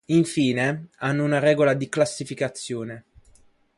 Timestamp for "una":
1.23-1.37